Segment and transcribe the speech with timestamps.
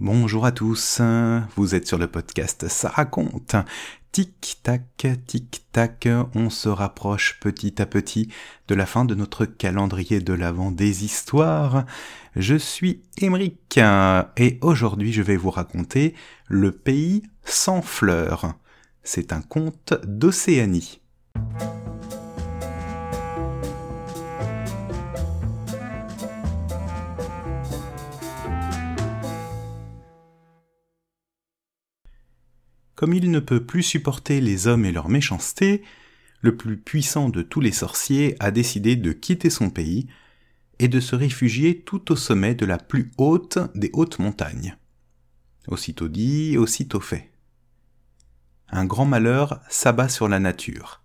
[0.00, 1.00] Bonjour à tous,
[1.56, 3.56] vous êtes sur le podcast Ça raconte.
[4.12, 8.28] Tic-tac, tic-tac, on se rapproche petit à petit
[8.68, 11.86] de la fin de notre calendrier de l'Avent des histoires.
[12.34, 13.80] Je suis Émeric
[14.36, 16.14] et aujourd'hui je vais vous raconter
[16.46, 18.52] Le pays sans fleurs.
[19.02, 21.00] C'est un conte d'Océanie.
[32.96, 35.82] Comme il ne peut plus supporter les hommes et leur méchanceté,
[36.40, 40.06] le plus puissant de tous les sorciers a décidé de quitter son pays
[40.78, 44.76] et de se réfugier tout au sommet de la plus haute des hautes montagnes.
[45.68, 47.30] Aussitôt dit, aussitôt fait.
[48.70, 51.02] Un grand malheur s'abat sur la nature.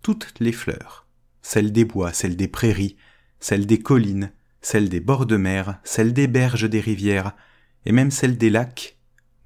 [0.00, 1.06] Toutes les fleurs,
[1.42, 2.96] celles des bois, celles des prairies,
[3.38, 4.32] celles des collines,
[4.62, 7.36] celles des bords de mer, celles des berges des rivières,
[7.84, 8.96] et même celles des lacs,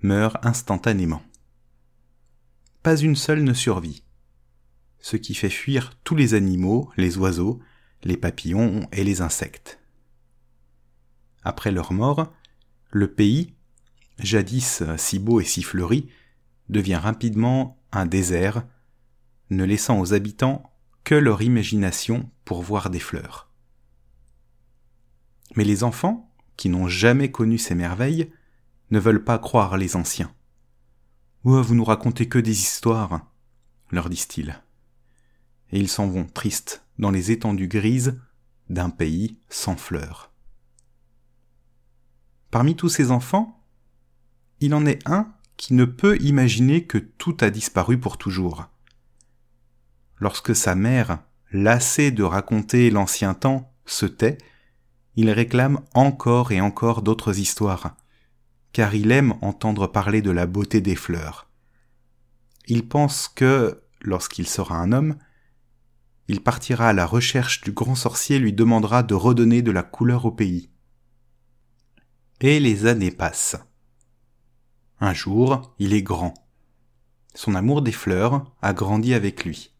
[0.00, 1.22] meurent instantanément
[2.86, 4.04] pas une seule ne survit.
[5.00, 7.58] Ce qui fait fuir tous les animaux, les oiseaux,
[8.04, 9.80] les papillons et les insectes.
[11.42, 12.32] Après leur mort,
[12.92, 13.54] le pays,
[14.20, 16.08] jadis si beau et si fleuri,
[16.68, 18.64] devient rapidement un désert,
[19.50, 23.50] ne laissant aux habitants que leur imagination pour voir des fleurs.
[25.56, 28.30] Mais les enfants, qui n'ont jamais connu ces merveilles,
[28.92, 30.32] ne veulent pas croire les anciens.
[31.42, 33.26] Vous nous racontez que des histoires,
[33.90, 34.62] leur disent-ils.
[35.70, 38.18] Et ils s'en vont tristes dans les étendues grises
[38.68, 40.32] d'un pays sans fleurs.
[42.50, 43.64] Parmi tous ces enfants,
[44.60, 48.66] il en est un qui ne peut imaginer que tout a disparu pour toujours.
[50.18, 51.18] Lorsque sa mère,
[51.52, 54.38] lassée de raconter l'ancien temps, se tait,
[55.16, 57.96] il réclame encore et encore d'autres histoires,
[58.76, 61.48] car il aime entendre parler de la beauté des fleurs.
[62.66, 65.16] Il pense que, lorsqu'il sera un homme,
[66.28, 69.82] il partira à la recherche du grand sorcier et lui demandera de redonner de la
[69.82, 70.68] couleur au pays.
[72.40, 73.56] Et les années passent.
[75.00, 76.34] Un jour, il est grand.
[77.34, 79.74] Son amour des fleurs a grandi avec lui.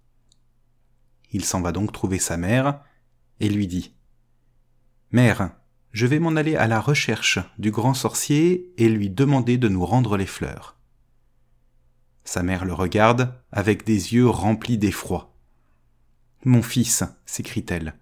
[1.32, 2.82] Il s'en va donc trouver sa mère
[3.40, 3.94] et lui dit
[5.10, 5.50] Mère,
[5.96, 9.86] je vais m'en aller à la recherche du grand sorcier et lui demander de nous
[9.86, 10.76] rendre les fleurs.
[12.22, 15.34] Sa mère le regarde avec des yeux remplis d'effroi.
[16.44, 17.94] Mon fils, s'écrie-t-elle,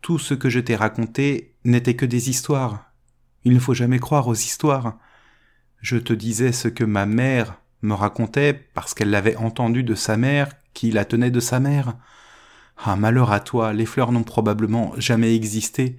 [0.00, 2.92] tout ce que je t'ai raconté n'était que des histoires.
[3.42, 4.96] Il ne faut jamais croire aux histoires.
[5.80, 10.16] Je te disais ce que ma mère me racontait parce qu'elle l'avait entendu de sa
[10.16, 11.96] mère qui la tenait de sa mère.
[12.76, 15.98] Ah, malheur à toi, les fleurs n'ont probablement jamais existé.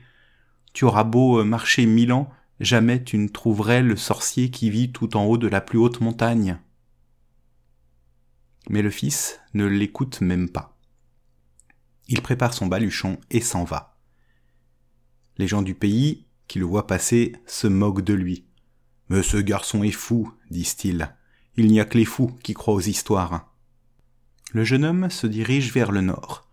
[0.76, 4.92] Tu auras beau euh, marcher mille ans, jamais tu ne trouverais le sorcier qui vit
[4.92, 6.60] tout en haut de la plus haute montagne.
[8.70, 10.78] Mais le fils ne l'écoute même pas.
[12.10, 13.98] Il prépare son baluchon et s'en va.
[15.38, 18.46] Les gens du pays, qui le voient passer, se moquent de lui.
[19.08, 21.16] Mais ce garçon est fou, disent-ils.
[21.56, 23.56] Il n'y a que les fous qui croient aux histoires.
[24.52, 26.50] Le jeune homme se dirige vers le nord.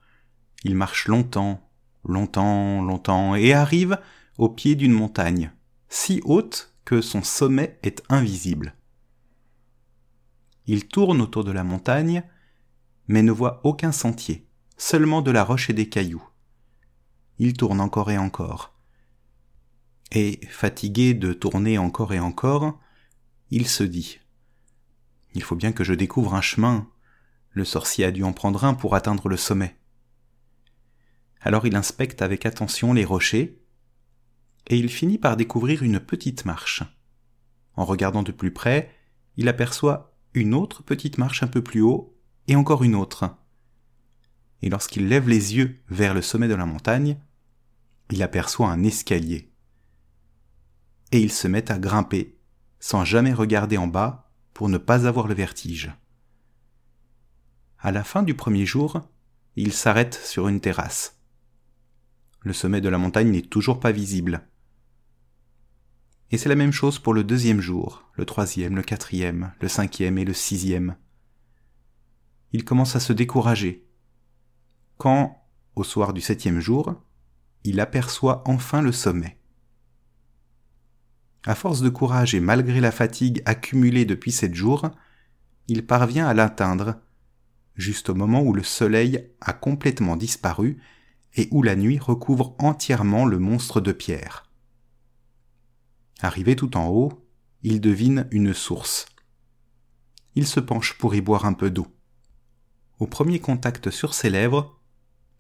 [0.62, 1.72] Il marche longtemps,
[2.05, 3.99] longtemps, longtemps, et arrive
[4.39, 5.53] au pied d'une montagne,
[5.89, 8.75] si haute que son sommet est invisible.
[10.67, 12.23] Il tourne autour de la montagne,
[13.09, 14.47] mais ne voit aucun sentier,
[14.77, 16.27] seulement de la roche et des cailloux.
[17.39, 18.75] Il tourne encore et encore.
[20.13, 22.79] Et, fatigué de tourner encore et encore,
[23.51, 24.21] il se dit
[25.34, 26.89] Il faut bien que je découvre un chemin.
[27.51, 29.77] Le sorcier a dû en prendre un pour atteindre le sommet.
[31.42, 33.60] Alors il inspecte avec attention les rochers,
[34.69, 36.84] et il finit par découvrir une petite marche.
[37.75, 38.94] En regardant de plus près,
[39.36, 42.16] il aperçoit une autre petite marche un peu plus haut,
[42.47, 43.36] et encore une autre.
[44.62, 47.19] Et lorsqu'il lève les yeux vers le sommet de la montagne,
[48.10, 49.53] il aperçoit un escalier.
[51.10, 52.38] Et il se met à grimper,
[52.78, 55.91] sans jamais regarder en bas, pour ne pas avoir le vertige.
[57.80, 59.00] À la fin du premier jour,
[59.56, 61.22] il s'arrête sur une terrasse
[62.44, 64.47] le sommet de la montagne n'est toujours pas visible.
[66.30, 70.18] Et c'est la même chose pour le deuxième jour, le troisième, le quatrième, le cinquième
[70.18, 70.97] et le sixième.
[72.53, 73.86] Il commence à se décourager.
[74.97, 75.47] Quand,
[75.77, 77.03] au soir du septième jour,
[77.65, 79.38] il aperçoit enfin le sommet.
[81.45, 84.91] À force de courage et malgré la fatigue accumulée depuis sept jours,
[85.68, 86.97] il parvient à l'atteindre,
[87.74, 90.80] juste au moment où le soleil a complètement disparu
[91.34, 94.51] et où la nuit recouvre entièrement le monstre de pierre.
[96.21, 97.27] Arrivé tout en haut,
[97.63, 99.07] il devine une source.
[100.34, 101.87] Il se penche pour y boire un peu d'eau.
[102.99, 104.79] Au premier contact sur ses lèvres,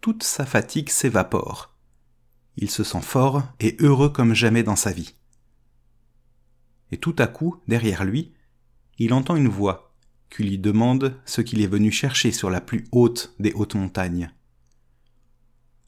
[0.00, 1.74] toute sa fatigue s'évapore.
[2.56, 5.14] Il se sent fort et heureux comme jamais dans sa vie.
[6.90, 8.34] Et tout à coup, derrière lui,
[8.98, 9.94] il entend une voix
[10.28, 14.32] qui lui demande ce qu'il est venu chercher sur la plus haute des hautes montagnes.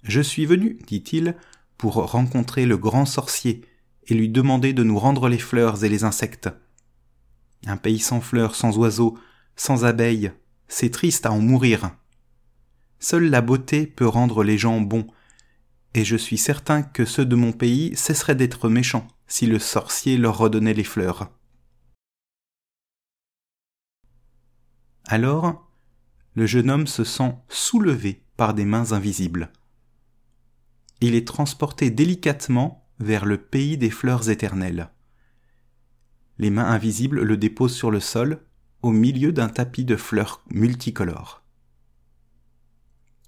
[0.05, 1.35] Je suis venu, dit-il,
[1.79, 3.63] pour rencontrer le grand sorcier
[4.07, 6.51] et lui demander de nous rendre les fleurs et les insectes.
[7.67, 9.19] Un pays sans fleurs, sans oiseaux,
[9.57, 10.33] sans abeilles,
[10.69, 11.97] c'est triste à en mourir.
[12.99, 15.07] Seule la beauté peut rendre les gens bons,
[15.95, 20.19] et je suis certain que ceux de mon pays cesseraient d'être méchants si le sorcier
[20.19, 21.31] leur redonnait les fleurs.
[25.07, 25.71] Alors,
[26.35, 29.51] le jeune homme se sent soulevé par des mains invisibles.
[31.01, 34.91] Il est transporté délicatement vers le pays des fleurs éternelles.
[36.39, 38.41] Les mains invisibles le déposent sur le sol,
[38.83, 41.43] au milieu d'un tapis de fleurs multicolores.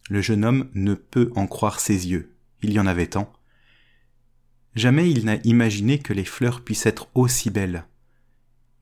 [0.09, 3.33] Le jeune homme ne peut en croire ses yeux, il y en avait tant.
[4.75, 7.87] Jamais il n'a imaginé que les fleurs puissent être aussi belles.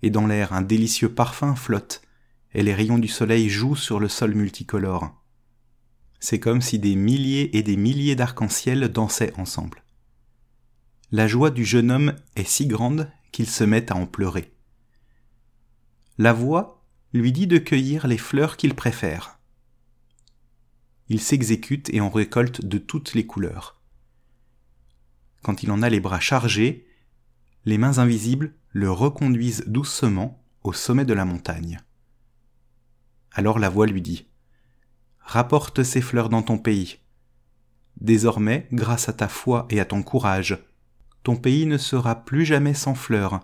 [0.03, 2.03] Et dans l'air un délicieux parfum flotte,
[2.53, 5.24] et les rayons du soleil jouent sur le sol multicolore.
[6.25, 9.85] C'est comme si des milliers et des milliers d'arcs-en-ciel dansaient ensemble.
[11.13, 14.51] La joie du jeune homme est si grande qu'il se met à en pleurer.
[16.17, 16.83] La voix
[17.13, 19.39] lui dit de cueillir les fleurs qu'il préfère.
[21.11, 23.83] Il s'exécute et en récolte de toutes les couleurs.
[25.43, 26.87] Quand il en a les bras chargés,
[27.67, 31.83] les mains invisibles le reconduisent doucement au sommet de la montagne.
[33.31, 34.27] Alors la voix lui dit
[35.35, 37.01] Rapporte ces fleurs dans ton pays.
[38.01, 40.65] Désormais, grâce à ta foi et à ton courage,
[41.25, 43.41] ton pays ne sera plus jamais sans fleurs.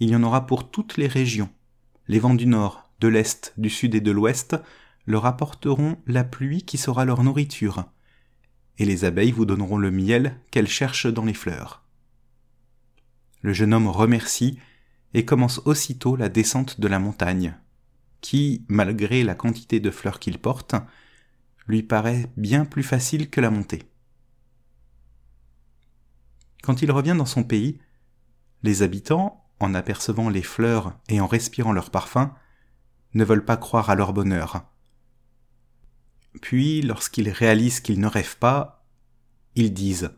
[0.00, 1.50] Il y en aura pour toutes les régions.
[2.06, 4.56] Les vents du nord, de l'est, du sud et de l'ouest
[5.06, 7.84] leur apporteront la pluie qui sera leur nourriture.
[8.78, 11.84] Et les abeilles vous donneront le miel qu'elles cherchent dans les fleurs.
[13.42, 14.58] Le jeune homme remercie
[15.12, 17.54] et commence aussitôt la descente de la montagne
[18.22, 20.74] qui, malgré la quantité de fleurs qu'il porte,
[21.68, 23.82] lui paraît bien plus facile que la montée.
[26.62, 27.78] Quand il revient dans son pays,
[28.62, 32.34] les habitants, en apercevant les fleurs et en respirant leur parfum,
[33.14, 34.64] ne veulent pas croire à leur bonheur.
[36.42, 38.84] Puis, lorsqu'ils réalisent qu'ils ne rêvent pas,
[39.54, 40.10] ils disent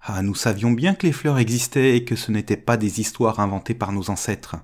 [0.00, 3.40] Ah, nous savions bien que les fleurs existaient et que ce n'étaient pas des histoires
[3.40, 4.56] inventées par nos ancêtres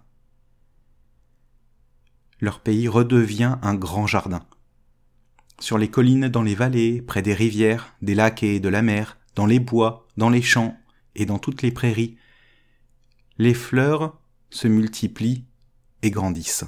[2.41, 4.43] leur pays redevient un grand jardin.
[5.61, 9.19] Sur les collines, dans les vallées, près des rivières, des lacs et de la mer,
[9.35, 10.75] dans les bois, dans les champs
[11.15, 12.17] et dans toutes les prairies,
[13.37, 14.19] les fleurs
[14.49, 15.45] se multiplient
[16.03, 16.65] et grandissent.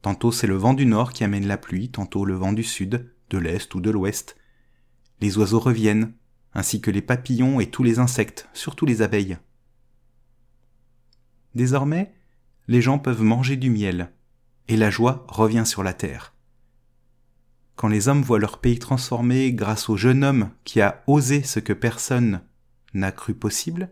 [0.00, 3.12] Tantôt c'est le vent du nord qui amène la pluie, tantôt le vent du sud,
[3.28, 4.34] de l'est ou de l'ouest.
[5.20, 6.14] Les oiseaux reviennent,
[6.54, 9.36] ainsi que les papillons et tous les insectes, surtout les abeilles.
[11.54, 12.14] Désormais,
[12.66, 14.10] les gens peuvent manger du miel,
[14.68, 16.34] et la joie revient sur la terre.
[17.80, 21.60] Quand les hommes voient leur pays transformé grâce au jeune homme qui a osé ce
[21.60, 22.42] que personne
[22.92, 23.88] n'a cru possible,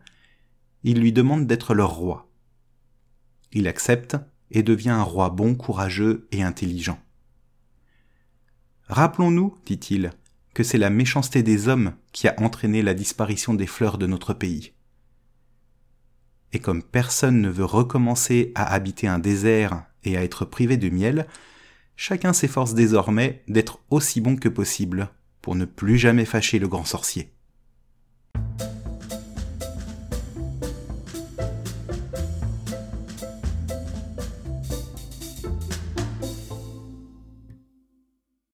[0.83, 2.31] ils lui demandent d'être leur roi.
[3.51, 4.19] Il accepte
[4.51, 7.01] et devient un roi bon, courageux et intelligent.
[8.89, 10.11] Rappelons-nous, dit-il,
[10.53, 14.35] que c'est la méchanceté des hommes qui a entraîné la disparition des fleurs de notre
[14.35, 14.75] pays
[16.53, 20.91] et comme personne ne veut recommencer à habiter un désert et à être privé de
[20.91, 21.27] miel,
[21.99, 25.11] chacun s'efforce désormais d'être aussi bon que possible
[25.43, 27.33] pour ne plus jamais fâcher le grand sorcier.